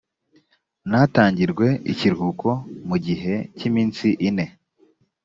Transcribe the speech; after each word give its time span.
ntatangirwe 0.89 1.67
ikiruhuko 1.91 2.49
mu 2.87 2.97
gihe 3.05 3.33
cy’iminsi 3.57 4.07
ine 4.27 4.45